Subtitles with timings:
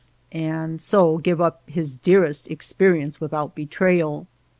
[0.31, 4.25] ,"and so give up his dearest experience with out betrayal.